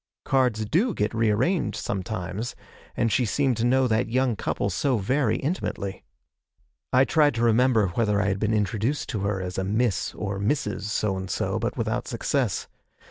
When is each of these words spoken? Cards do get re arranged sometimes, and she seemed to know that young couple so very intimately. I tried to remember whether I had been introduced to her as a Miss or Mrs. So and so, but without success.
Cards 0.25 0.65
do 0.65 0.95
get 0.95 1.13
re 1.13 1.29
arranged 1.29 1.77
sometimes, 1.79 2.55
and 2.97 3.11
she 3.11 3.23
seemed 3.23 3.55
to 3.57 3.63
know 3.65 3.85
that 3.87 4.09
young 4.09 4.35
couple 4.35 4.71
so 4.71 4.97
very 4.97 5.37
intimately. 5.37 6.03
I 6.91 7.05
tried 7.05 7.35
to 7.35 7.43
remember 7.43 7.89
whether 7.89 8.19
I 8.19 8.25
had 8.29 8.39
been 8.39 8.51
introduced 8.51 9.09
to 9.09 9.19
her 9.19 9.39
as 9.39 9.59
a 9.59 9.63
Miss 9.63 10.15
or 10.15 10.39
Mrs. 10.39 10.85
So 10.85 11.15
and 11.17 11.29
so, 11.29 11.59
but 11.59 11.77
without 11.77 12.07
success. 12.07 12.67